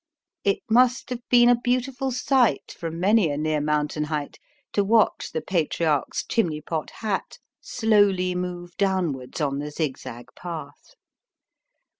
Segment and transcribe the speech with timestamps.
[0.43, 4.39] It must have been a beautiful sight from many a near mountain height
[4.73, 10.95] to watch the Patriarch's chimney pot hat slowly move downwards on the zigzag path.